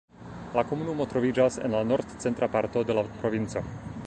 La 0.55 0.63
komunumo 0.71 1.05
troviĝas 1.11 1.59
en 1.67 1.77
la 1.79 1.83
nord-centra 1.93 2.53
parto 2.57 2.87
de 2.89 3.01
la 3.01 3.09
provinco. 3.23 3.69